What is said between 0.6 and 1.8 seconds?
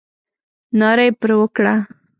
ناره یې پر وکړه.